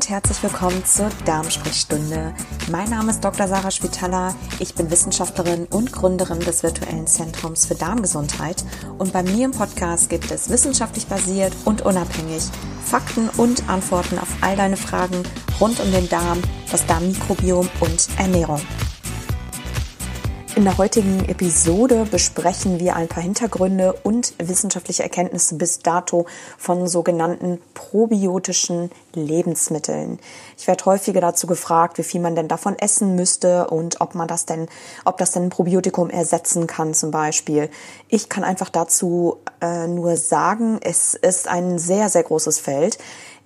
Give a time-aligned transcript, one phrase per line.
[0.00, 2.32] und herzlich willkommen zur Darmsprechstunde.
[2.70, 3.46] Mein Name ist Dr.
[3.46, 4.34] Sarah Spitaler.
[4.58, 8.64] Ich bin Wissenschaftlerin und Gründerin des virtuellen Zentrums für Darmgesundheit.
[8.96, 12.44] Und bei mir im Podcast gibt es wissenschaftlich basiert und unabhängig
[12.82, 15.22] Fakten und Antworten auf all deine Fragen
[15.60, 16.40] rund um den Darm,
[16.70, 18.62] das Darmmikrobiom und Ernährung.
[20.56, 26.26] In der heutigen Episode besprechen wir ein paar Hintergründe und wissenschaftliche Erkenntnisse bis dato
[26.58, 30.18] von sogenannten probiotischen Lebensmitteln.
[30.58, 34.26] Ich werde häufiger dazu gefragt, wie viel man denn davon essen müsste und ob man
[34.26, 34.66] das denn,
[35.04, 37.70] ob das denn ein Probiotikum ersetzen kann zum Beispiel.
[38.08, 42.98] Ich kann einfach dazu äh, nur sagen, es ist ein sehr, sehr großes Feld.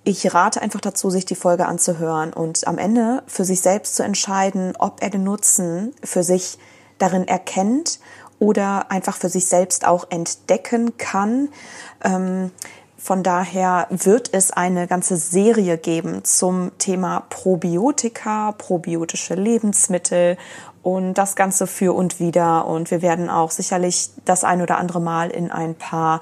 [0.05, 4.03] Ich rate einfach dazu, sich die Folge anzuhören und am Ende für sich selbst zu
[4.03, 6.57] entscheiden, ob er den Nutzen für sich
[6.97, 7.99] darin erkennt
[8.39, 11.49] oder einfach für sich selbst auch entdecken kann.
[12.03, 12.51] Ähm,
[12.97, 20.37] von daher wird es eine ganze Serie geben zum Thema Probiotika, probiotische Lebensmittel
[20.81, 22.65] und das Ganze für und wieder.
[22.65, 26.19] Und wir werden auch sicherlich das ein oder andere Mal in ein paar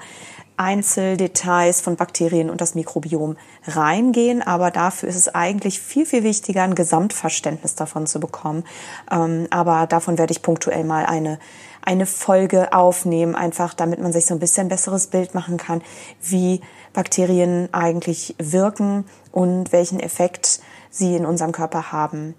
[0.56, 6.62] Einzeldetails von Bakterien und das Mikrobiom reingehen, aber dafür ist es eigentlich viel, viel wichtiger,
[6.62, 8.64] ein Gesamtverständnis davon zu bekommen.
[9.10, 11.38] Ähm, aber davon werde ich punktuell mal eine,
[11.82, 15.82] eine Folge aufnehmen, einfach damit man sich so ein bisschen besseres Bild machen kann,
[16.20, 16.60] wie
[16.92, 20.60] Bakterien eigentlich wirken und welchen Effekt
[20.90, 22.34] sie in unserem Körper haben.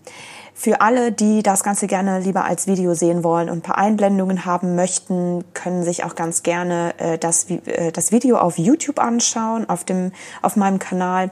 [0.58, 4.46] Für alle, die das Ganze gerne lieber als Video sehen wollen und ein paar Einblendungen
[4.46, 9.68] haben möchten, können sich auch ganz gerne äh, das, äh, das Video auf YouTube anschauen,
[9.70, 11.30] auf, dem, auf meinem Kanal.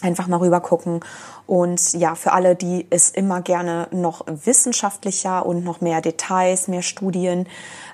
[0.00, 1.00] Einfach mal rüber gucken.
[1.48, 6.82] Und ja, für alle, die es immer gerne noch wissenschaftlicher und noch mehr Details, mehr
[6.82, 7.48] Studien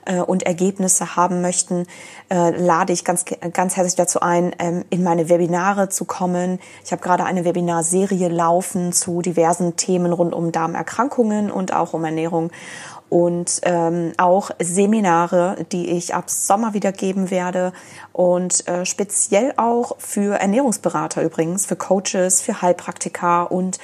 [0.05, 1.87] äh, und Ergebnisse haben möchten,
[2.31, 6.59] äh, lade ich ganz, ganz herzlich dazu ein, ähm, in meine Webinare zu kommen.
[6.85, 12.05] Ich habe gerade eine Webinarserie laufen zu diversen Themen rund um Darmerkrankungen und auch um
[12.05, 12.51] Ernährung
[13.15, 17.73] und ähm, auch Seminare, die ich ab Sommer wieder geben werde
[18.13, 23.79] und äh, speziell auch für Ernährungsberater übrigens, für Coaches, für Heilpraktiker und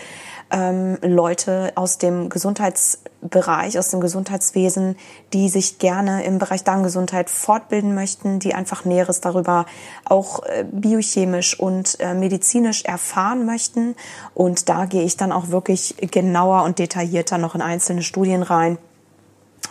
[0.51, 4.97] ähm, Leute aus dem Gesundheitsbereich, aus dem Gesundheitswesen,
[5.33, 9.65] die sich gerne im Bereich Darmgesundheit fortbilden möchten, die einfach Näheres darüber
[10.07, 13.95] auch äh, biochemisch und äh, medizinisch erfahren möchten.
[14.35, 18.77] Und da gehe ich dann auch wirklich genauer und detaillierter noch in einzelne Studien rein.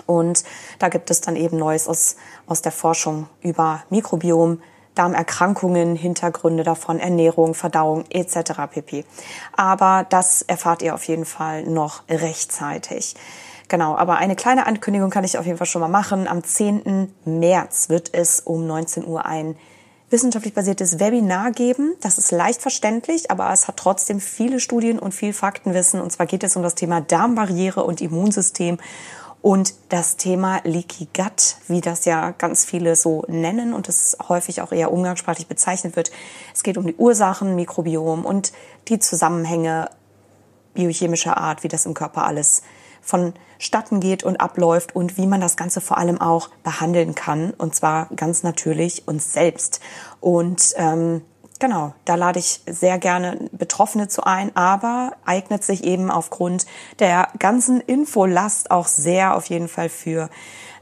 [0.10, 0.44] Und
[0.80, 2.16] da gibt es dann eben Neues aus,
[2.48, 4.60] aus der Forschung über Mikrobiom,
[4.96, 8.54] Darmerkrankungen, Hintergründe davon, Ernährung, Verdauung etc.
[8.72, 9.06] pp.
[9.56, 13.16] Aber das erfahrt ihr auf jeden Fall noch rechtzeitig.
[13.68, 16.28] Genau, aber eine kleine Ankündigung kann ich auf jeden Fall schon mal machen.
[16.28, 17.14] Am 10.
[17.26, 19.56] März wird es um 19 Uhr ein
[20.10, 21.94] wissenschaftlich basiertes Webinar geben.
[22.02, 26.02] Das ist leicht verständlich, aber es hat trotzdem viele Studien und viel Faktenwissen.
[26.02, 28.80] Und zwar geht es um das Thema Darmbarriere und Immunsystem
[29.42, 34.62] und das Thema Leaky Gut, wie das ja ganz viele so nennen und es häufig
[34.62, 36.12] auch eher umgangssprachlich bezeichnet wird.
[36.54, 38.52] Es geht um die Ursachen, Mikrobiom und
[38.90, 39.90] die Zusammenhänge
[40.74, 42.62] biochemischer Art, wie das im Körper alles
[43.02, 47.52] vonstatten geht und abläuft und wie man das Ganze vor allem auch behandeln kann.
[47.52, 49.80] Und zwar ganz natürlich uns selbst.
[50.20, 51.22] Und ähm,
[51.60, 56.66] Genau, da lade ich sehr gerne Betroffene zu ein, aber eignet sich eben aufgrund
[57.00, 60.30] der ganzen Infolast auch sehr auf jeden Fall für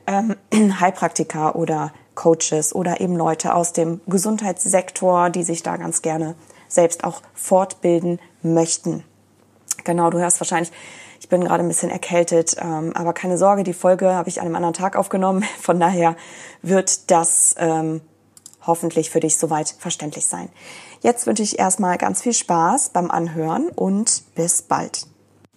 [0.05, 0.35] ähm,
[0.79, 6.35] Heilpraktiker oder Coaches oder eben Leute aus dem Gesundheitssektor, die sich da ganz gerne
[6.67, 9.03] selbst auch fortbilden möchten.
[9.83, 10.71] Genau, du hörst wahrscheinlich,
[11.19, 14.45] ich bin gerade ein bisschen erkältet, ähm, aber keine Sorge, die Folge habe ich an
[14.45, 15.43] einem anderen Tag aufgenommen.
[15.59, 16.15] Von daher
[16.61, 18.01] wird das ähm,
[18.67, 20.49] hoffentlich für dich soweit verständlich sein.
[21.01, 25.07] Jetzt wünsche ich erstmal ganz viel Spaß beim Anhören und bis bald.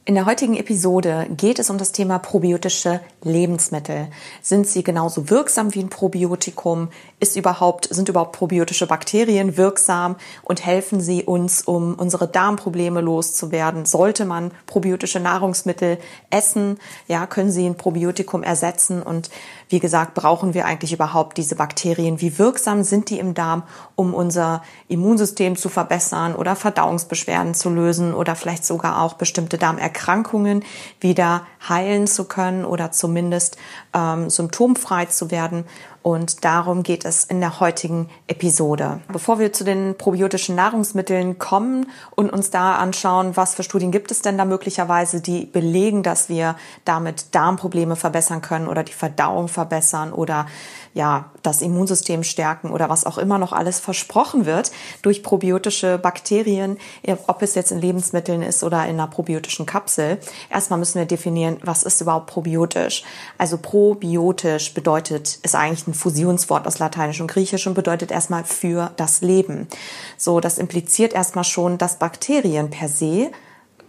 [0.07, 4.09] In der heutigen Episode geht es um das Thema probiotische Lebensmittel.
[4.41, 6.89] Sind sie genauso wirksam wie ein Probiotikum?
[7.21, 13.85] Ist überhaupt, sind überhaupt probiotische Bakterien wirksam und helfen sie uns, um unsere Darmprobleme loszuwerden?
[13.85, 15.99] Sollte man probiotische Nahrungsmittel
[16.31, 16.81] essen?
[17.07, 19.03] Ja, können sie ein Probiotikum ersetzen?
[19.03, 19.31] Und
[19.71, 22.21] wie gesagt, brauchen wir eigentlich überhaupt diese Bakterien?
[22.21, 23.63] Wie wirksam sind die im Darm,
[23.95, 30.65] um unser Immunsystem zu verbessern oder Verdauungsbeschwerden zu lösen oder vielleicht sogar auch bestimmte Darmerkrankungen
[30.99, 33.59] wieder heilen zu können oder zumindest
[33.95, 35.65] ähm, symptomfrei zu werden?
[36.03, 39.01] Und darum geht es in der heutigen Episode.
[39.13, 41.87] Bevor wir zu den probiotischen Nahrungsmitteln kommen
[42.17, 46.31] und uns da anschauen, was für Studien gibt es denn da möglicherweise, die belegen, dass
[46.31, 46.57] wir
[46.87, 50.47] damit Darmprobleme verbessern können oder die Verdauung verbessern oder
[50.93, 54.73] ja, das Immunsystem stärken oder was auch immer noch alles versprochen wird
[55.03, 56.79] durch probiotische Bakterien,
[57.27, 60.19] ob es jetzt in Lebensmitteln ist oder in einer probiotischen Kapsel.
[60.51, 63.05] Erstmal müssen wir definieren, was ist überhaupt probiotisch.
[63.39, 68.91] Also probiotisch bedeutet, ist eigentlich ein Fusionswort aus Lateinisch und Griechisch und bedeutet erstmal für
[68.97, 69.69] das Leben.
[70.17, 73.31] So, das impliziert erstmal schon, dass Bakterien per se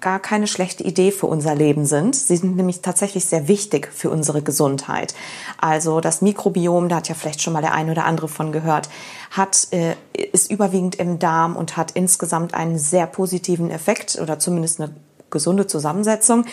[0.02, 2.16] gar keine schlechte Idee für unser Leben sind.
[2.16, 5.14] Sie sind nämlich tatsächlich sehr wichtig für unsere Gesundheit.
[5.58, 8.90] Also das Mikrobiom, da hat ja vielleicht schon mal der eine oder andere von gehört,
[9.30, 9.96] hat, äh,
[10.34, 14.94] ist überwiegend im Darm und hat insgesamt einen sehr positiven Effekt oder zumindest eine
[15.30, 16.46] gesunde Zusammensetzung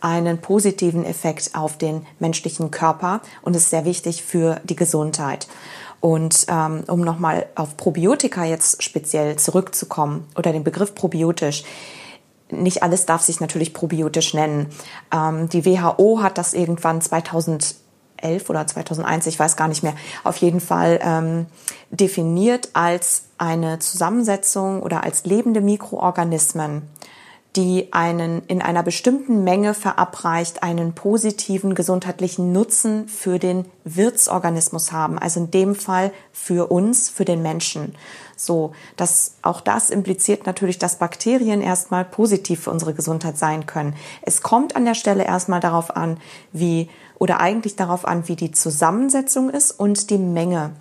[0.00, 5.48] einen positiven Effekt auf den menschlichen Körper und ist sehr wichtig für die Gesundheit.
[6.00, 11.64] Und ähm, um nochmal auf Probiotika jetzt speziell zurückzukommen oder den Begriff probiotisch,
[12.50, 14.68] nicht alles darf sich natürlich probiotisch nennen.
[15.12, 17.76] Ähm, die WHO hat das irgendwann 2011
[18.48, 19.94] oder 2001, ich weiß gar nicht mehr,
[20.24, 21.46] auf jeden Fall ähm,
[21.90, 26.82] definiert als eine Zusammensetzung oder als lebende Mikroorganismen,
[27.56, 35.18] die einen in einer bestimmten Menge verabreicht einen positiven gesundheitlichen Nutzen für den Wirtsorganismus haben,
[35.18, 37.94] also in dem Fall für uns, für den Menschen.
[38.36, 43.94] So, das, auch das impliziert natürlich, dass Bakterien erstmal positiv für unsere Gesundheit sein können.
[44.20, 46.18] Es kommt an der Stelle erstmal darauf an,
[46.52, 50.72] wie, oder eigentlich darauf an, wie die Zusammensetzung ist und die Menge.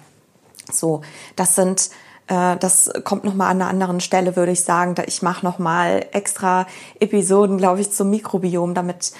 [0.69, 1.01] So,
[1.37, 1.89] das sind
[2.27, 4.95] äh, das kommt noch mal an einer anderen Stelle, würde ich sagen.
[5.07, 6.67] Ich mache noch mal extra
[6.99, 9.11] Episoden, glaube ich, zum Mikrobiom, damit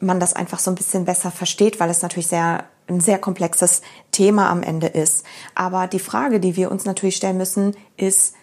[0.00, 3.82] man das einfach so ein bisschen besser versteht, weil es natürlich sehr ein sehr komplexes
[4.10, 5.24] Thema am Ende ist.
[5.54, 8.34] Aber die Frage, die wir uns natürlich stellen müssen, ist,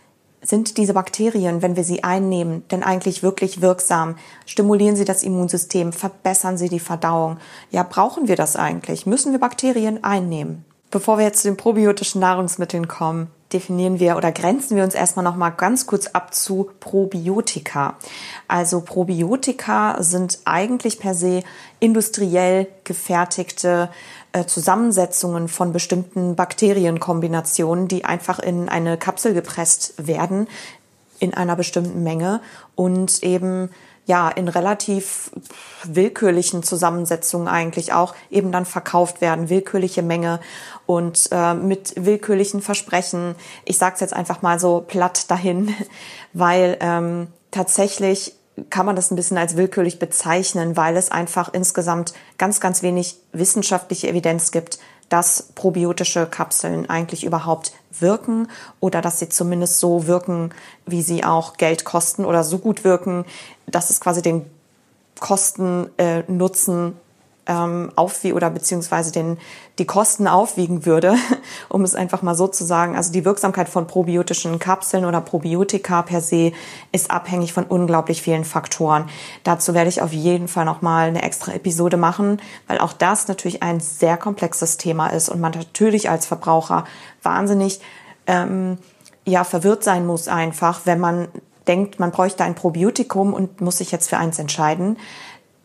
[0.42, 4.16] sind diese Bakterien, wenn wir sie einnehmen, denn eigentlich wirklich wirksam?
[4.46, 5.92] Stimulieren sie das Immunsystem?
[5.92, 7.38] Verbessern sie die Verdauung?
[7.72, 9.06] Ja, brauchen wir das eigentlich?
[9.06, 10.64] Müssen wir Bakterien einnehmen?
[10.90, 15.24] Bevor wir jetzt zu den probiotischen Nahrungsmitteln kommen, definieren wir oder grenzen wir uns erstmal
[15.24, 17.96] noch mal ganz kurz ab zu Probiotika.
[18.48, 21.44] Also Probiotika sind eigentlich per se
[21.80, 23.90] industriell gefertigte
[24.34, 30.48] äh, Zusammensetzungen von bestimmten Bakterienkombinationen, die einfach in eine Kapsel gepresst werden
[31.20, 32.42] in einer bestimmten Menge
[32.76, 33.70] und eben
[34.06, 35.32] ja in relativ
[35.84, 40.40] willkürlichen Zusammensetzungen eigentlich auch eben dann verkauft werden, willkürliche Menge
[40.88, 43.36] und äh, mit willkürlichen Versprechen.
[43.66, 45.76] Ich sage es jetzt einfach mal so platt dahin,
[46.34, 48.34] weil ähm, tatsächlich
[48.72, 53.18] kann man das ein bisschen als willkürlich bezeichnen, weil es einfach insgesamt ganz, ganz wenig
[53.32, 54.80] wissenschaftliche Evidenz gibt,
[55.10, 58.48] dass probiotische Kapseln eigentlich überhaupt wirken
[58.80, 60.54] oder dass sie zumindest so wirken,
[60.86, 63.26] wie sie auch Geld kosten oder so gut wirken,
[63.68, 64.46] dass es quasi den
[65.20, 67.07] Kosten-Nutzen äh,
[67.48, 69.38] ähm, aufwie oder beziehungsweise den,
[69.80, 71.16] die Kosten aufwiegen würde,
[71.70, 72.96] um es einfach mal so zu sagen.
[72.96, 76.52] Also die Wirksamkeit von probiotischen Kapseln oder Probiotika per se
[76.92, 79.10] ist abhängig von unglaublich vielen Faktoren.
[79.44, 83.64] Dazu werde ich auf jeden Fall nochmal eine extra Episode machen, weil auch das natürlich
[83.64, 86.84] ein sehr komplexes Thema ist und man natürlich als Verbraucher
[87.24, 87.80] wahnsinnig
[88.28, 88.78] ähm,
[89.26, 91.28] ja verwirrt sein muss einfach, wenn man
[91.68, 94.98] denkt, man bräuchte ein Probiotikum und muss sich jetzt für eins entscheiden.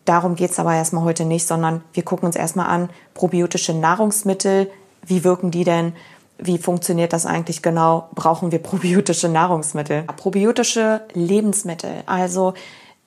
[0.05, 4.69] Darum geht's aber erstmal heute nicht, sondern wir gucken uns erstmal an, probiotische Nahrungsmittel,
[5.05, 5.93] wie wirken die denn?
[6.37, 8.09] Wie funktioniert das eigentlich genau?
[8.15, 10.03] Brauchen wir probiotische Nahrungsmittel?
[10.03, 12.03] Probiotische Lebensmittel.
[12.05, 12.53] Also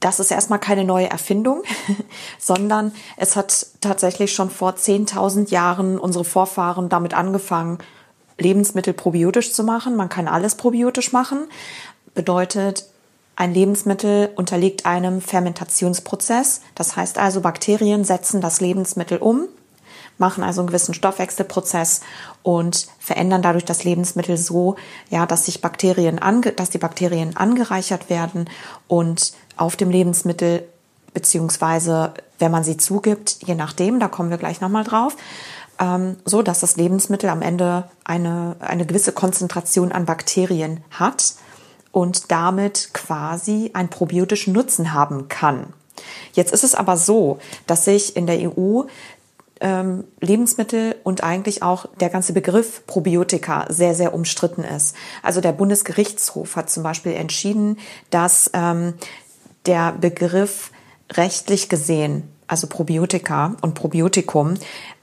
[0.00, 1.62] das ist erstmal keine neue Erfindung,
[2.38, 7.78] sondern es hat tatsächlich schon vor 10.000 Jahren unsere Vorfahren damit angefangen,
[8.38, 9.96] Lebensmittel probiotisch zu machen.
[9.96, 11.48] Man kann alles probiotisch machen.
[12.14, 12.86] Bedeutet,
[13.36, 16.62] ein Lebensmittel unterliegt einem Fermentationsprozess.
[16.74, 19.46] Das heißt also, Bakterien setzen das Lebensmittel um,
[20.16, 22.00] machen also einen gewissen Stoffwechselprozess
[22.42, 24.76] und verändern dadurch das Lebensmittel so,
[25.10, 28.48] ja, dass sich Bakterien ange dass die Bakterien angereichert werden
[28.88, 30.66] und auf dem Lebensmittel
[31.12, 35.16] beziehungsweise wenn man sie zugibt, je nachdem, da kommen wir gleich nochmal drauf,
[35.78, 41.34] ähm, so dass das Lebensmittel am Ende eine, eine gewisse Konzentration an Bakterien hat
[41.96, 45.72] und damit quasi einen probiotischen Nutzen haben kann.
[46.34, 48.82] Jetzt ist es aber so, dass sich in der EU
[49.62, 54.94] ähm, Lebensmittel und eigentlich auch der ganze Begriff Probiotika sehr, sehr umstritten ist.
[55.22, 57.78] Also der Bundesgerichtshof hat zum Beispiel entschieden,
[58.10, 58.92] dass ähm,
[59.64, 60.72] der Begriff
[61.14, 64.54] rechtlich gesehen also Probiotika und Probiotikum,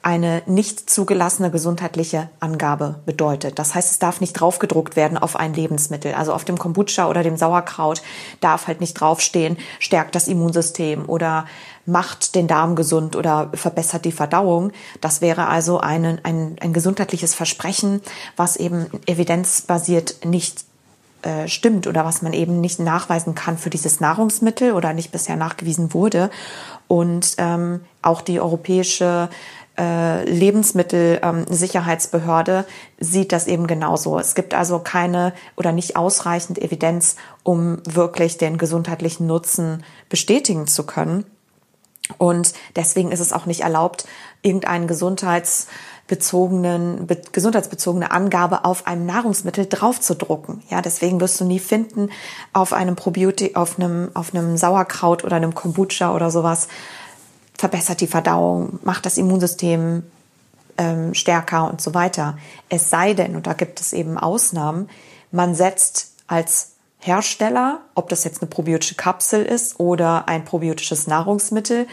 [0.02, 3.58] eine nicht zugelassene gesundheitliche Angabe bedeutet.
[3.58, 6.14] Das heißt, es darf nicht draufgedruckt werden auf ein Lebensmittel.
[6.14, 8.02] Also auf dem Kombucha oder dem Sauerkraut
[8.42, 11.46] darf halt nicht draufstehen, stärkt das Immunsystem oder
[11.86, 14.72] macht den Darm gesund oder verbessert die Verdauung.
[15.02, 18.02] Das wäre also ein, ein, ein gesundheitliches Versprechen,
[18.36, 20.66] was eben evidenzbasiert nicht
[21.24, 25.36] äh, stimmt oder was man eben nicht nachweisen kann für dieses Nahrungsmittel oder nicht bisher
[25.36, 26.30] nachgewiesen wurde.
[26.88, 29.30] Und ähm, auch die europäische
[29.77, 32.65] äh, Lebensmittelsicherheitsbehörde ähm,
[33.00, 34.20] sieht das eben genauso.
[34.20, 40.86] Es gibt also keine oder nicht ausreichend Evidenz, um wirklich den gesundheitlichen Nutzen bestätigen zu
[40.86, 41.25] können.
[42.18, 44.06] Und deswegen ist es auch nicht erlaubt,
[44.42, 45.68] irgendeinen Gesundheits
[46.08, 50.62] bezogenen, be gesundheitsbezogene Angabe auf einem Nahrungsmittel draufzudrucken.
[50.70, 52.10] Ja, deswegen wirst du nie finden
[52.52, 56.68] auf einem Probiotik, auf einem, auf einem Sauerkraut oder einem Kombucha oder sowas,
[57.58, 60.04] verbessert die Verdauung, macht das Immunsystem
[60.78, 62.38] ähm, stärker und so weiter.
[62.68, 64.90] Es sei denn, und da gibt es eben Ausnahmen,
[65.32, 71.88] man setzt als Hersteller, ob das jetzt eine probiotische Kapsel ist oder ein probiotisches Nahrungsmittel,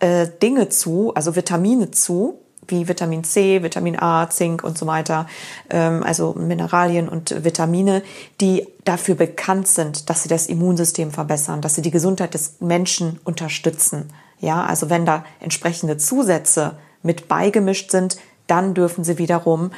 [0.00, 5.26] äh, Dinge zu, also Vitamine zu, wie Vitamin C, Vitamin A, Zink und so weiter,
[5.70, 8.02] ähm, also Mineralien und Vitamine,
[8.40, 13.20] die dafür bekannt sind, dass sie das Immunsystem verbessern, dass sie die Gesundheit des Menschen
[13.24, 14.10] unterstützen.
[14.40, 19.70] Ja, also wenn da entsprechende Zusätze mit beigemischt sind, dann dürfen sie wiederum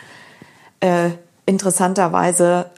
[0.81, 1.11] äh,
[1.47, 2.71] interessanterweise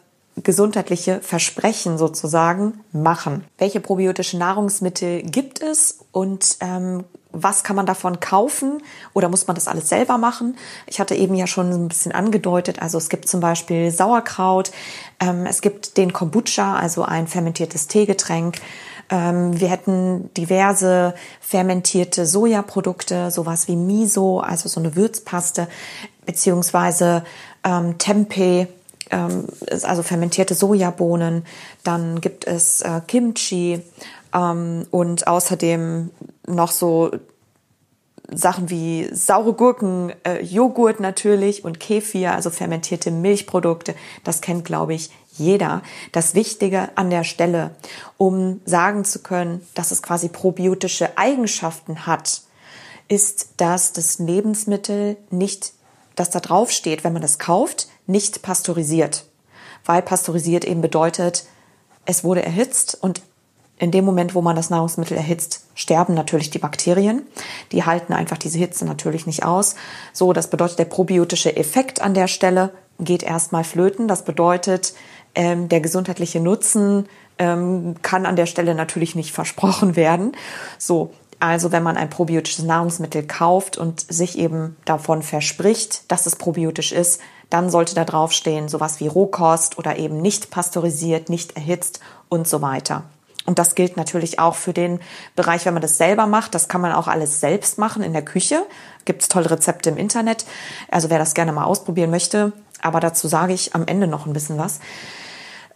[0.42, 3.44] gesundheitliche Versprechen sozusagen machen.
[3.58, 7.04] Welche probiotischen Nahrungsmittel gibt es und ähm,
[7.34, 10.56] was kann man davon kaufen oder muss man das alles selber machen?
[10.86, 14.70] Ich hatte eben ja schon ein bisschen angedeutet, also es gibt zum Beispiel Sauerkraut,
[15.20, 18.56] ähm, es gibt den Kombucha, also ein fermentiertes Teegetränk.
[19.10, 25.68] Ähm, wir hätten diverse fermentierte Sojaprodukte, sowas wie Miso, also so eine Würzpaste,
[26.24, 27.24] beziehungsweise
[27.64, 28.66] ähm, Tempeh,
[29.10, 29.46] ähm,
[29.82, 31.44] also fermentierte Sojabohnen.
[31.82, 33.82] Dann gibt es äh, Kimchi
[34.34, 36.10] ähm, und außerdem
[36.46, 37.10] noch so
[38.32, 43.94] Sachen wie saure Gurken, äh, Joghurt natürlich und Kefir, also fermentierte Milchprodukte.
[44.24, 45.82] Das kennt, glaube ich, jeder.
[46.12, 47.74] Das Wichtige an der Stelle,
[48.16, 52.42] um sagen zu können, dass es quasi probiotische Eigenschaften hat,
[53.08, 55.72] ist, dass das Lebensmittel nicht,
[56.16, 59.26] dass da drauf steht, wenn man das kauft, nicht pasteurisiert.
[59.84, 61.44] Weil pasteurisiert eben bedeutet,
[62.06, 63.20] es wurde erhitzt und
[63.78, 67.22] in dem Moment, wo man das Nahrungsmittel erhitzt, sterben natürlich die Bakterien.
[67.72, 69.74] Die halten einfach diese Hitze natürlich nicht aus.
[70.12, 74.06] So, das bedeutet, der probiotische Effekt an der Stelle geht erstmal flöten.
[74.06, 74.94] Das bedeutet,
[75.34, 80.32] ähm, der gesundheitliche Nutzen ähm, kann an der Stelle natürlich nicht versprochen werden.
[80.78, 86.36] So, also wenn man ein probiotisches Nahrungsmittel kauft und sich eben davon verspricht, dass es
[86.36, 92.00] probiotisch ist, dann sollte da draufstehen sowas wie Rohkost oder eben nicht pasteurisiert, nicht erhitzt
[92.28, 93.04] und so weiter.
[93.46, 95.00] Und das gilt natürlich auch für den
[95.36, 96.54] Bereich, wenn man das selber macht.
[96.54, 98.62] Das kann man auch alles selbst machen in der Küche.
[99.04, 100.46] Gibt's tolle Rezepte im Internet.
[100.90, 104.32] Also wer das gerne mal ausprobieren möchte, aber dazu sage ich am Ende noch ein
[104.32, 104.80] bisschen was.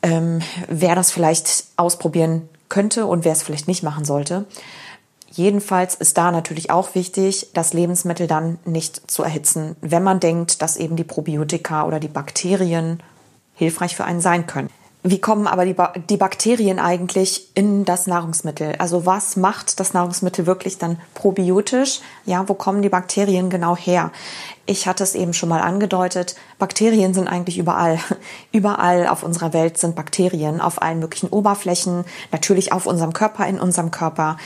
[0.02, 4.46] Ähm, wer das vielleicht ausprobieren könnte und wer es vielleicht nicht machen sollte.
[5.30, 10.62] Jedenfalls ist da natürlich auch wichtig, das Lebensmittel dann nicht zu erhitzen, wenn man denkt,
[10.62, 13.02] dass eben die Probiotika oder die Bakterien
[13.54, 14.70] hilfreich für einen sein können.
[15.04, 18.74] Wie kommen aber die, ba die Bakterien eigentlich in das Nahrungsmittel?
[18.78, 22.00] Also was macht das Nahrungsmittel wirklich dann probiotisch?
[22.26, 24.10] Ja, wo kommen die Bakterien genau her?
[24.66, 26.34] Ich hatte es eben schon mal angedeutet.
[26.58, 28.00] Bakterien sind eigentlich überall.
[28.52, 33.60] Überall auf unserer Welt sind Bakterien, auf allen möglichen Oberflächen, natürlich auf unserem Körper, in
[33.60, 34.36] unserem Körper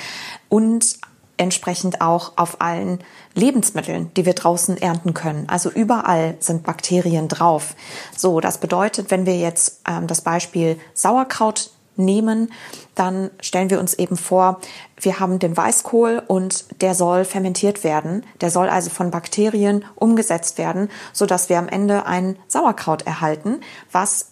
[0.49, 0.99] und
[1.37, 2.99] entsprechend auch auf allen
[3.35, 5.49] Lebensmitteln, die wir draußen ernten können.
[5.49, 7.75] Also überall sind Bakterien drauf.
[8.17, 12.53] So, das bedeutet, wenn wir jetzt ähm, das Beispiel Sauerkraut nehmen,
[12.95, 14.61] dann stellen wir uns eben vor,
[15.01, 18.25] wir haben den Weißkohl und der soll fermentiert werden.
[18.41, 23.61] Der soll also von Bakterien umgesetzt werden, so dass wir am Ende ein Sauerkraut erhalten,
[23.91, 24.32] was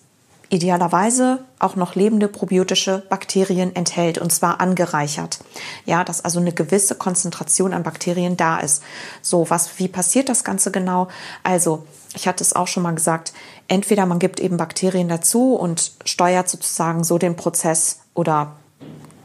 [0.50, 5.38] idealerweise auch noch lebende probiotische Bakterien enthält und zwar angereichert.
[5.86, 8.82] Ja, dass also eine gewisse Konzentration an Bakterien da ist.
[9.22, 11.08] So, was, wie passiert das Ganze genau?
[11.44, 13.32] Also, ich hatte es auch schon mal gesagt,
[13.68, 18.56] entweder man gibt eben Bakterien dazu und steuert sozusagen so den Prozess oder,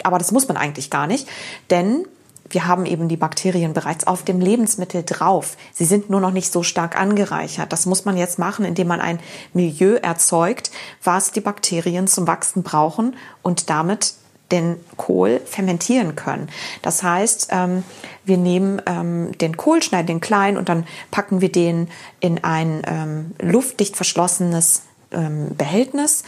[0.03, 1.27] aber das muss man eigentlich gar nicht,
[1.71, 2.05] denn
[2.49, 5.57] wir haben eben die Bakterien bereits auf dem Lebensmittel drauf.
[5.73, 7.73] Sie sind nur noch nicht so stark angereichert.
[7.73, 9.19] Das muss man jetzt machen, indem man ein
[9.53, 10.71] Milieu erzeugt,
[11.03, 14.13] was die Bakterien zum Wachsen brauchen und damit
[14.51, 16.49] den Kohl fermentieren können.
[16.83, 17.83] Das heißt, ähm,
[18.25, 22.83] wir nehmen ähm, den Kohl, schneiden den klein und dann packen wir den in ein
[22.85, 24.83] ähm, luftdicht verschlossenes
[25.15, 26.23] ähm, Behältnis,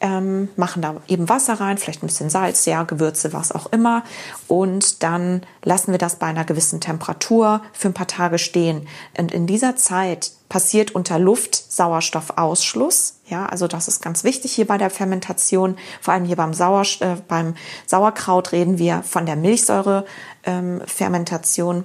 [0.00, 4.02] ähm, machen da eben Wasser rein, vielleicht ein bisschen Salz, ja, Gewürze, was auch immer.
[4.48, 8.86] Und dann lassen wir das bei einer gewissen Temperatur für ein paar Tage stehen.
[9.16, 13.14] Und in dieser Zeit passiert unter Luft Sauerstoffausschluss.
[13.26, 15.78] Ja, also das ist ganz wichtig hier bei der Fermentation.
[16.02, 17.54] Vor allem hier beim, Sauer, äh, beim
[17.86, 21.76] Sauerkraut reden wir von der Milchsäurefermentation.
[21.76, 21.84] Ähm,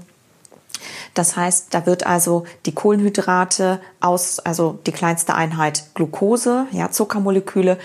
[1.13, 7.77] das heißt, da wird also die Kohlenhydrate aus, also die kleinste Einheit Glucose, ja, Zuckermoleküle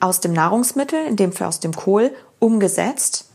[0.00, 3.26] aus dem Nahrungsmittel, in dem Fall aus dem Kohl, umgesetzt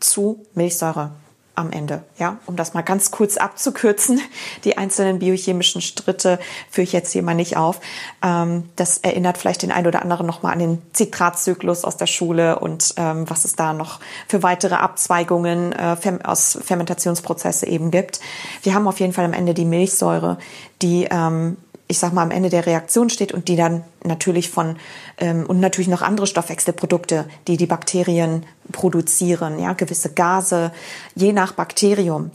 [0.00, 1.12] zu Milchsäure
[1.56, 2.04] am Ende.
[2.18, 4.20] Ja, um das mal ganz kurz abzukürzen,
[4.64, 6.38] die einzelnen biochemischen Schritte
[6.70, 7.80] führe ich jetzt hier mal nicht auf.
[8.22, 12.58] Ähm, das erinnert vielleicht den einen oder anderen nochmal an den Zitratzyklus aus der Schule
[12.58, 18.20] und ähm, was es da noch für weitere Abzweigungen äh, aus Fermentationsprozesse eben gibt.
[18.62, 20.38] Wir haben auf jeden Fall am Ende die Milchsäure,
[20.82, 21.56] die ähm,
[21.88, 24.76] ich sag mal, am Ende der Reaktion steht und die dann natürlich von
[25.18, 30.72] ähm, und natürlich noch andere Stoffwechselprodukte, die die Bakterien produzieren, ja, gewisse Gase.
[31.14, 32.30] Je nach Bakterium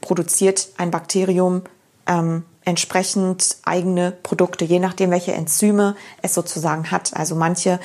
[0.00, 1.62] produziert ein Bakterium
[2.06, 7.16] ähm, entsprechend eigene Produkte, je nachdem, welche Enzyme es sozusagen hat.
[7.16, 7.80] Also manche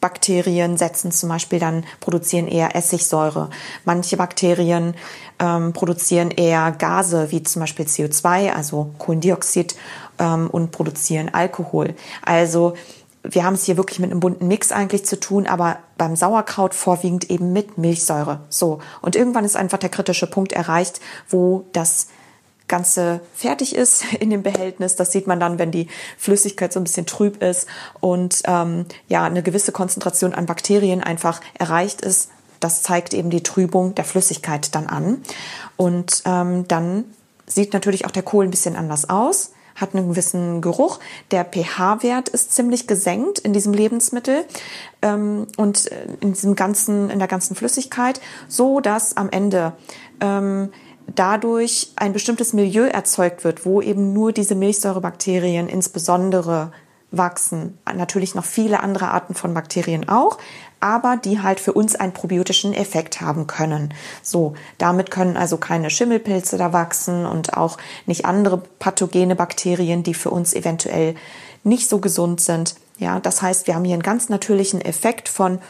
[0.00, 3.50] Bakterien setzen zum Beispiel dann, produzieren eher Essigsäure.
[3.84, 4.94] Manche Bakterien
[5.38, 9.74] ähm, produzieren eher Gase, wie zum Beispiel CO2, also Kohlendioxid,
[10.18, 11.94] ähm, und produzieren Alkohol.
[12.22, 12.74] Also
[13.22, 16.74] wir haben es hier wirklich mit einem bunten Mix eigentlich zu tun, aber beim Sauerkraut
[16.74, 18.40] vorwiegend eben mit Milchsäure.
[18.48, 18.78] So.
[19.02, 22.08] Und irgendwann ist einfach der kritische Punkt erreicht, wo das
[22.68, 24.96] Ganze fertig ist in dem Behältnis.
[24.96, 27.66] Das sieht man dann, wenn die Flüssigkeit so ein bisschen trüb ist
[28.00, 32.30] und ähm, ja eine gewisse Konzentration an Bakterien einfach erreicht ist.
[32.60, 35.22] Das zeigt eben die Trübung der Flüssigkeit dann an.
[35.76, 37.04] Und ähm, dann
[37.46, 40.98] sieht natürlich auch der Kohl ein bisschen anders aus hat einen gewissen Geruch.
[41.30, 44.44] Der pH-Wert ist ziemlich gesenkt in diesem Lebensmittel
[45.02, 49.72] ähm, und äh, in diesem ganzen, in der ganzen Flüssigkeit, so dass am Ende
[50.20, 50.70] ähm,
[51.14, 56.72] dadurch ein bestimmtes Milieu erzeugt wird, wo eben nur diese Milchsäurebakterien insbesondere
[57.10, 57.78] wachsen.
[57.94, 60.38] Natürlich noch viele andere Arten von Bakterien auch,
[60.80, 63.94] aber die halt für uns einen probiotischen Effekt haben können.
[64.22, 70.14] So, damit können also keine Schimmelpilze da wachsen und auch nicht andere pathogene Bakterien, die
[70.14, 71.14] für uns eventuell
[71.64, 72.74] nicht so gesund sind.
[72.98, 75.60] Ja, das heißt, wir haben hier einen ganz natürlichen Effekt von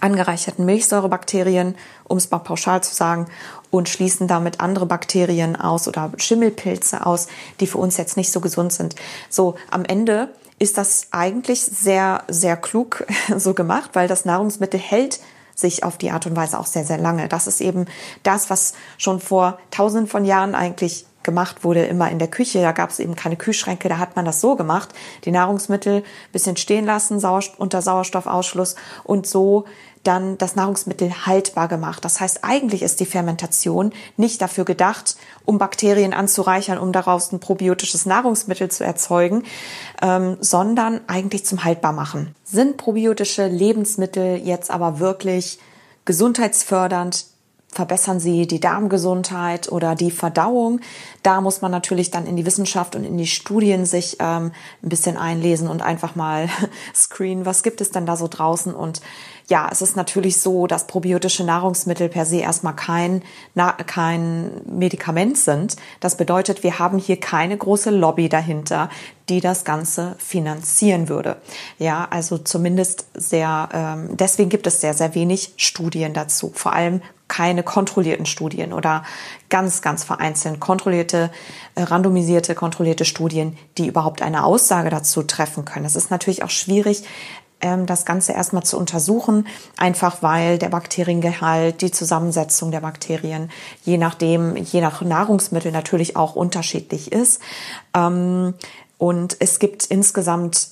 [0.00, 3.26] angereicherten Milchsäurebakterien, um es mal pauschal zu sagen,
[3.72, 7.26] und schließen damit andere Bakterien aus oder Schimmelpilze aus,
[7.58, 8.94] die für uns jetzt nicht so gesund sind.
[9.30, 13.04] So, am Ende ist das eigentlich sehr, sehr klug
[13.36, 15.18] so gemacht, weil das Nahrungsmittel hält
[15.54, 17.28] sich auf die Art und Weise auch sehr, sehr lange.
[17.28, 17.86] Das ist eben
[18.22, 22.60] das, was schon vor tausenden von Jahren eigentlich gemacht wurde, immer in der Küche.
[22.60, 24.90] Da gab es eben keine Kühlschränke, da hat man das so gemacht.
[25.24, 27.22] Die Nahrungsmittel bisschen stehen lassen,
[27.56, 29.64] unter Sauerstoffausschluss und so
[30.02, 32.04] dann das Nahrungsmittel haltbar gemacht.
[32.04, 37.40] Das heißt, eigentlich ist die Fermentation nicht dafür gedacht, um Bakterien anzureichern, um daraus ein
[37.40, 39.44] probiotisches Nahrungsmittel zu erzeugen,
[40.00, 42.34] ähm, sondern eigentlich zum Haltbarmachen.
[42.44, 45.58] Sind probiotische Lebensmittel jetzt aber wirklich
[46.04, 47.26] gesundheitsfördernd?
[47.72, 50.80] verbessern sie die Darmgesundheit oder die Verdauung.
[51.22, 54.88] Da muss man natürlich dann in die Wissenschaft und in die Studien sich ähm, ein
[54.88, 56.48] bisschen einlesen und einfach mal
[56.94, 58.74] screenen, was gibt es denn da so draußen.
[58.74, 59.00] Und
[59.52, 63.20] ja, es ist natürlich so, dass probiotische Nahrungsmittel per se erstmal kein,
[63.54, 65.76] na, kein Medikament sind.
[66.00, 68.88] Das bedeutet, wir haben hier keine große Lobby dahinter,
[69.28, 71.36] die das Ganze finanzieren würde.
[71.78, 76.50] Ja, also zumindest sehr, ähm, deswegen gibt es sehr, sehr wenig Studien dazu.
[76.54, 79.04] Vor allem keine kontrollierten Studien oder
[79.48, 81.30] ganz, ganz vereinzelt kontrollierte,
[81.74, 85.86] äh, randomisierte, kontrollierte Studien, die überhaupt eine Aussage dazu treffen können.
[85.86, 87.04] Es ist natürlich auch schwierig,
[87.62, 89.46] das Ganze erstmal zu untersuchen,
[89.76, 93.50] einfach weil der Bakteriengehalt, die Zusammensetzung der Bakterien,
[93.84, 97.40] je nachdem, je nach Nahrungsmittel natürlich auch unterschiedlich ist.
[97.94, 98.54] Ähm,
[98.98, 100.68] und es gibt insgesamt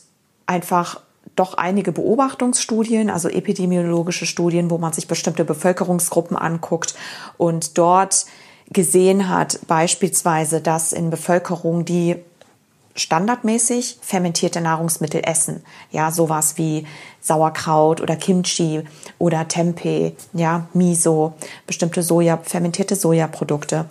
[0.47, 1.01] einfach
[1.37, 6.95] doch einige Beobachtungsstudien, also epidemiologische Studien, wo man sich bestimmte Bevölkerungsgruppen anguckt
[7.39, 8.27] und dort
[8.73, 12.17] gesehen hat, beispielsweise, dass in Bevölkerung, die
[12.95, 16.87] standardmäßig fermentierte Nahrungsmittel essen, ja, sowas wie
[17.21, 18.83] Sauerkraut oder Kimchi
[19.19, 21.35] oder Tempeh, ja, Miso,
[21.67, 23.87] bestimmte Soja, fermentierte Sojaprodukte,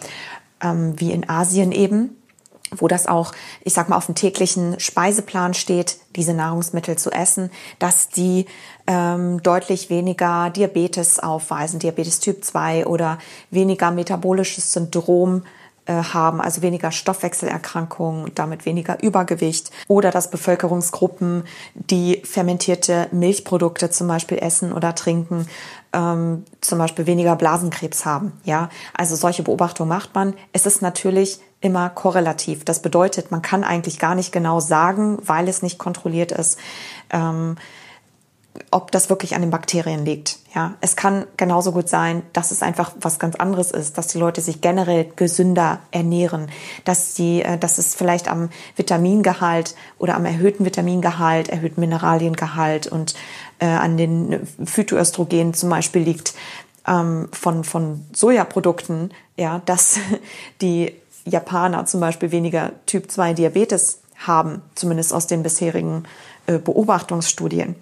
[0.61, 2.15] ähm, wie in Asien eben,
[2.75, 3.31] wo das auch,
[3.63, 8.45] ich sag mal, auf dem täglichen Speiseplan steht, diese Nahrungsmittel zu essen, dass die
[8.85, 13.17] ähm, deutlich weniger Diabetes aufweisen, Diabetes Typ 2 oder
[13.49, 15.43] weniger metabolisches Syndrom
[15.87, 24.07] haben, also weniger Stoffwechselerkrankungen und damit weniger Übergewicht oder dass Bevölkerungsgruppen, die fermentierte Milchprodukte zum
[24.07, 25.47] Beispiel essen oder trinken,
[25.93, 28.33] ähm, zum Beispiel weniger Blasenkrebs haben.
[28.43, 30.33] Ja, also solche Beobachtungen macht man.
[30.53, 32.63] Es ist natürlich immer korrelativ.
[32.63, 36.59] Das bedeutet, man kann eigentlich gar nicht genau sagen, weil es nicht kontrolliert ist,
[37.09, 37.57] ähm,
[38.71, 40.39] ob das wirklich an den Bakterien liegt.
[40.53, 44.17] Ja, es kann genauso gut sein, dass es einfach was ganz anderes ist, dass die
[44.17, 46.49] Leute sich generell gesünder ernähren,
[46.85, 53.15] dass die, äh, dass es vielleicht am Vitamingehalt oder am erhöhten Vitamingehalt, erhöhten Mineraliengehalt und
[53.59, 56.33] äh, an den Phytoöstrogenen zum Beispiel liegt
[56.87, 59.99] ähm, von von Sojaprodukten, ja, dass
[60.61, 60.93] die
[61.25, 66.03] Japaner zum Beispiel weniger Typ 2 Diabetes haben, zumindest aus den bisherigen
[66.47, 67.75] äh, Beobachtungsstudien.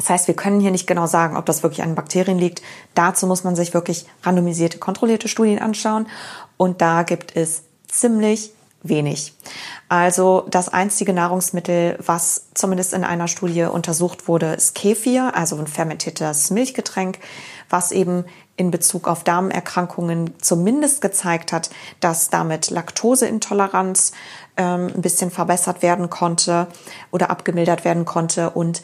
[0.00, 2.62] Das heißt, wir können hier nicht genau sagen, ob das wirklich an Bakterien liegt.
[2.94, 6.06] Dazu muss man sich wirklich randomisierte, kontrollierte Studien anschauen.
[6.56, 8.50] Und da gibt es ziemlich
[8.82, 9.34] wenig.
[9.90, 15.66] Also das einzige Nahrungsmittel, was zumindest in einer Studie untersucht wurde, ist Kefir, also ein
[15.66, 17.18] fermentiertes Milchgetränk,
[17.68, 18.24] was eben
[18.56, 21.68] in Bezug auf Darmerkrankungen zumindest gezeigt hat,
[22.00, 24.12] dass damit Laktoseintoleranz
[24.56, 26.68] ähm, ein bisschen verbessert werden konnte
[27.10, 28.82] oder abgemildert werden konnte und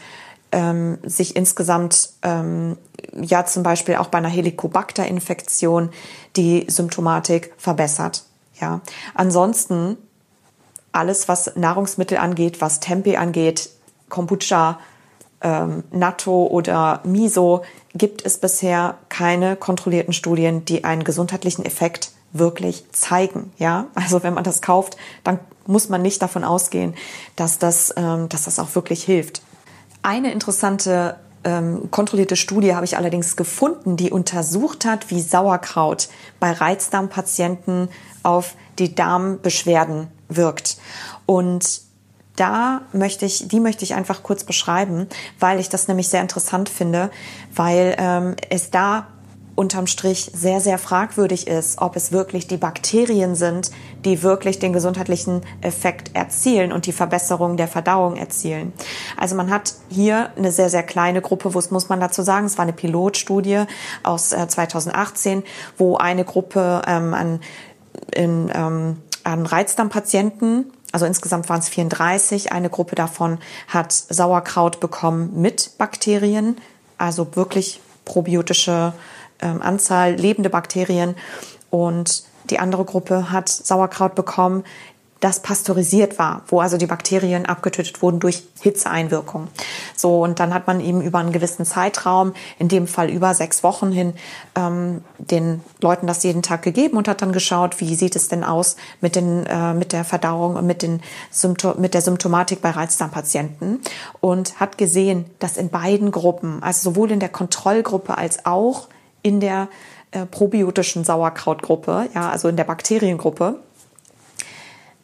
[0.53, 2.77] ähm, sich insgesamt ähm,
[3.21, 5.91] ja zum Beispiel auch bei einer Helicobacter-Infektion
[6.37, 8.25] die Symptomatik verbessert.
[8.61, 8.81] Ja,
[9.15, 9.99] ansonsten
[10.93, 13.71] alles, was Nahrungsmittel angeht, was Tempeh angeht,
[14.09, 14.79] Kombucha,
[15.43, 17.63] ähm, Natto oder Miso,
[17.95, 23.53] gibt es bisher keine kontrollierten Studien, die einen gesundheitlichen Effekt wirklich zeigen.
[23.59, 26.95] Ja, also wenn man das kauft, dann muss man nicht davon ausgehen,
[27.35, 29.43] dass das, ähm, dass das auch wirklich hilft.
[30.07, 36.53] Eine interessante ähm, kontrollierte Studie habe ich allerdings gefunden, die untersucht hat, wie Sauerkraut bei
[36.53, 37.88] Reizdarmpatienten
[38.23, 40.77] auf die Darmbeschwerden wirkt.
[41.27, 41.81] Und
[42.37, 45.09] da möchte ich, die möchte ich einfach kurz beschreiben,
[45.40, 47.11] weil ich das nämlich sehr interessant finde,
[47.53, 49.09] weil ähm, es da
[49.57, 53.71] unterm Strich sehr, sehr fragwürdig ist, ob es wirklich die Bakterien sind,
[54.05, 58.73] die wirklich den gesundheitlichen Effekt erzielen und die Verbesserung der Verdauung erzielen.
[59.16, 62.47] Also man hat hier eine sehr, sehr kleine Gruppe, wo es muss man dazu sagen,
[62.47, 63.64] es war eine Pilotstudie
[64.03, 65.42] aus äh, 2018,
[65.79, 67.40] wo eine Gruppe ähm, an,
[68.14, 72.53] in, ähm, an Reizdarmpatienten also insgesamt waren es 34.
[72.53, 73.38] Eine Gruppe davon
[73.69, 76.57] hat Sauerkraut bekommen mit Bakterien,
[76.97, 78.95] also wirklich probiotische
[79.40, 81.14] ähm, Anzahl lebende Bakterien.
[81.70, 84.64] Und die andere Gruppe hat Sauerkraut bekommen,
[85.20, 89.49] das pasteurisiert war, wo also die Bakterien abgetötet wurden durch Hitzeeinwirkung.
[89.96, 93.62] So, und dann hat man eben über einen gewissen Zeitraum, in dem Fall über sechs
[93.62, 94.12] Wochen hin,
[94.55, 98.44] ähm, den Leuten das jeden Tag gegeben und hat dann geschaut, wie sieht es denn
[98.44, 102.70] aus mit, den, äh, mit der Verdauung und mit, den Symptom mit der Symptomatik bei
[102.70, 103.81] Reizdarmpatienten
[104.20, 108.88] und hat gesehen, dass in beiden Gruppen, also sowohl in der Kontrollgruppe als auch
[109.27, 109.69] in der
[110.12, 113.59] äh, probiotischen Sauerkrautgruppe, ja, also in der Bakteriengruppe,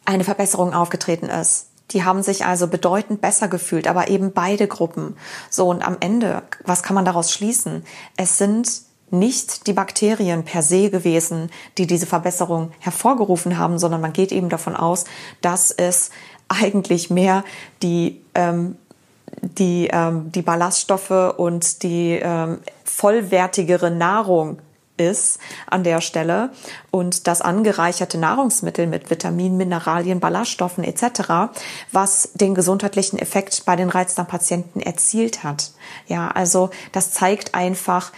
[0.05, 1.67] eine Verbesserung aufgetreten ist.
[1.91, 5.17] Die haben sich also bedeutend besser gefühlt, aber eben beide Gruppen.
[5.49, 7.83] So, und am Ende, was kann man daraus schließen?
[8.15, 8.69] Es sind
[9.11, 14.47] nicht die Bakterien per se gewesen, die diese Verbesserung hervorgerufen haben, sondern man geht eben
[14.47, 15.03] davon aus,
[15.41, 16.11] dass es
[16.47, 17.43] eigentlich mehr
[17.81, 18.77] die ähm,
[19.41, 24.59] die, ähm, die Ballaststoffe und die ähm, vollwertigere Nahrung
[24.97, 26.51] ist an der Stelle
[26.91, 31.53] und das angereicherte Nahrungsmittel mit Vitaminen, Mineralien, Ballaststoffen etc.,
[31.91, 35.71] was den gesundheitlichen Effekt bei den Reizdarmpatienten erzielt hat.
[36.07, 38.11] Ja, also das zeigt einfach,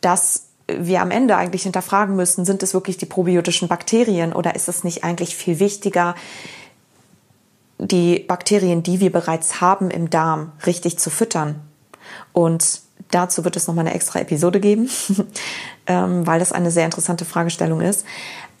[0.00, 4.68] dass wir am Ende eigentlich hinterfragen müssen, sind es wirklich die probiotischen Bakterien oder ist
[4.68, 6.14] es nicht eigentlich viel wichtiger,
[7.78, 11.60] die Bakterien, die wir bereits haben im Darm, richtig zu füttern.
[12.32, 14.90] Und dazu wird es nochmal eine extra Episode geben,
[15.86, 18.04] ähm, weil das eine sehr interessante Fragestellung ist.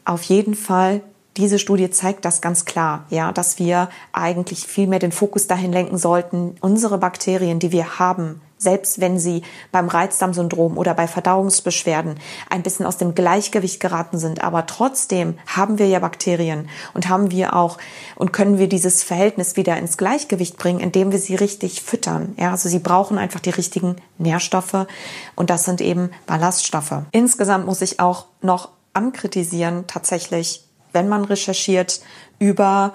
[0.04, 1.02] Auf jeden Fall
[1.36, 5.72] diese Studie zeigt das ganz klar, ja, dass wir eigentlich viel mehr den Fokus dahin
[5.72, 9.42] lenken sollten, unsere Bakterien, die wir haben, selbst wenn sie
[9.72, 12.18] beim Reizdarmsyndrom oder bei Verdauungsbeschwerden
[12.50, 17.30] ein bisschen aus dem Gleichgewicht geraten sind, aber trotzdem haben wir ja Bakterien und haben
[17.30, 17.78] wir auch
[18.16, 22.34] und können wir dieses Verhältnis wieder ins Gleichgewicht bringen, indem wir sie richtig füttern.
[22.38, 24.86] Ja, also sie brauchen einfach die richtigen Nährstoffe
[25.34, 27.02] und das sind eben Ballaststoffe.
[27.12, 32.00] Insgesamt muss ich auch noch ankritisieren tatsächlich wenn man recherchiert
[32.38, 32.94] über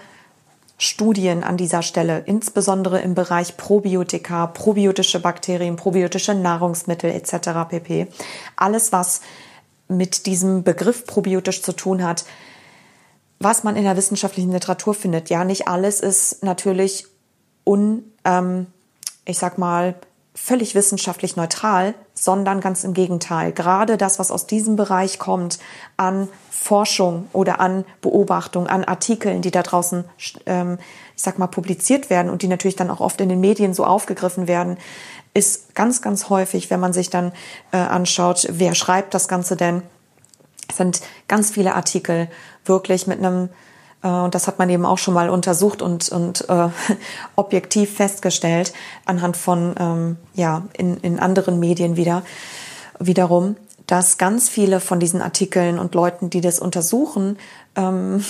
[0.77, 7.69] Studien an dieser Stelle, insbesondere im Bereich Probiotika, probiotische Bakterien, probiotische Nahrungsmittel etc.
[7.69, 8.07] pp.
[8.55, 9.21] Alles, was
[9.87, 12.25] mit diesem Begriff probiotisch zu tun hat,
[13.39, 15.29] was man in der wissenschaftlichen Literatur findet.
[15.29, 17.05] Ja, nicht alles ist natürlich
[17.65, 18.67] un, ähm,
[19.25, 19.95] ich sag mal,
[20.35, 23.51] völlig wissenschaftlich neutral, sondern ganz im Gegenteil.
[23.51, 25.59] Gerade das, was aus diesem Bereich kommt
[25.95, 30.05] an Forschung oder an Beobachtung, an Artikeln, die da draußen,
[30.45, 30.79] ähm,
[31.15, 33.85] ich sag mal, publiziert werden und die natürlich dann auch oft in den Medien so
[33.85, 34.77] aufgegriffen werden,
[35.33, 37.31] ist ganz, ganz häufig, wenn man sich dann
[37.71, 39.83] äh, anschaut, wer schreibt das Ganze denn,
[40.73, 42.29] sind ganz viele Artikel
[42.65, 43.49] wirklich mit einem
[44.07, 46.69] und das hat man eben auch schon mal untersucht und, und äh,
[47.35, 48.73] objektiv festgestellt,
[49.05, 52.23] anhand von, ähm, ja, in, in anderen Medien wieder,
[52.99, 53.55] wiederum,
[53.87, 57.37] dass ganz viele von diesen Artikeln und Leuten, die das untersuchen,
[57.75, 58.23] ähm,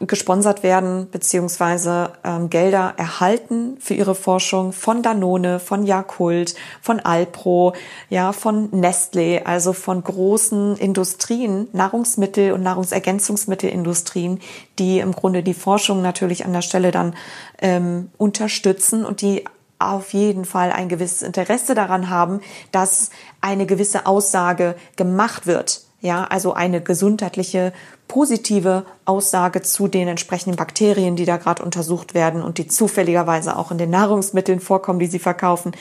[0.00, 7.74] gesponsert werden beziehungsweise ähm, Gelder erhalten für ihre Forschung von Danone, von Yakult, von Alpro,
[8.08, 14.40] ja, von Nestle, also von großen Industrien, Nahrungsmittel- und Nahrungsergänzungsmittelindustrien,
[14.78, 17.14] die im Grunde die Forschung natürlich an der Stelle dann
[17.60, 19.44] ähm, unterstützen und die
[19.80, 22.40] auf jeden Fall ein gewisses Interesse daran haben,
[22.72, 25.82] dass eine gewisse Aussage gemacht wird.
[26.00, 27.72] Ja, also eine gesundheitliche,
[28.08, 33.70] positive Aussage zu den entsprechenden Bakterien, die da gerade untersucht werden und die zufälligerweise auch
[33.70, 35.72] in den Nahrungsmitteln vorkommen, die sie verkaufen,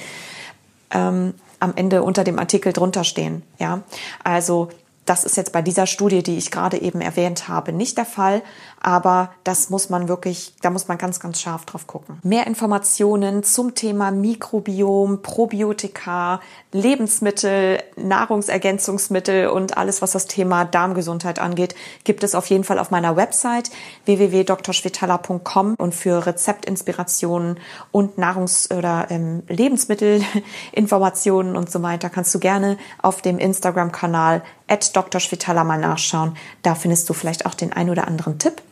[0.91, 3.41] ähm, am Ende unter dem Artikel drunter stehen.
[3.57, 3.81] Ja,
[4.23, 4.69] also
[5.07, 8.41] das ist jetzt bei dieser Studie, die ich gerade eben erwähnt habe, nicht der Fall.
[8.79, 12.19] Aber das muss man wirklich, da muss man ganz, ganz scharf drauf gucken.
[12.23, 16.41] Mehr Informationen zum Thema Mikrobiom, Probiotika,
[16.73, 22.91] Lebensmittel, Nahrungsergänzungsmittel und alles, was das Thema Darmgesundheit angeht, gibt es auf jeden Fall auf
[22.91, 23.71] meiner Website
[24.05, 27.59] www.drschwetala.com und für Rezeptinspirationen
[27.91, 34.96] und Nahrungs- oder ähm, Lebensmittelinformationen und so weiter kannst du gerne auf dem Instagram-Kanal at
[34.97, 35.21] Dr.
[35.21, 36.35] Schwitala mal nachschauen.
[36.63, 38.63] Da findest du vielleicht auch den ein oder anderen Tipp.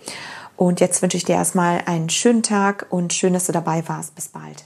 [0.58, 4.16] Und jetzt wünsche ich dir erstmal einen schönen Tag und schön, dass du dabei warst.
[4.16, 4.66] Bis bald.